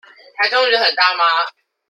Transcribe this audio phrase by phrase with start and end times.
[0.39, 1.23] 臺中雨很大嗎？